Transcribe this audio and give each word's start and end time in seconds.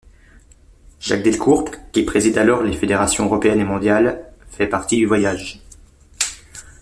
Jacques 0.99 1.21
Delcourt, 1.21 1.69
qui 1.91 2.01
préside 2.01 2.39
alors 2.39 2.63
les 2.63 2.73
fédérations 2.75 3.25
européenne 3.25 3.59
et 3.59 3.63
mondiale, 3.63 4.33
fait 4.49 4.65
partie 4.65 4.97
du 4.97 5.05
voyage. 5.05 5.59